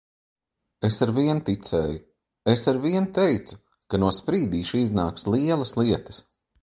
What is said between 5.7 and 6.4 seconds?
lietas.